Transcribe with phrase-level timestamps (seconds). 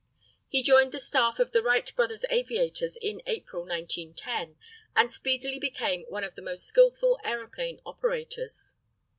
[0.47, 4.55] He joined the staff of the Wright Brothers' aviators in April, 1910,
[4.95, 8.73] and speedily became one of the most skilful aeroplane operators.